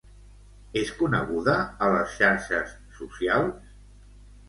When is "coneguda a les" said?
1.01-2.17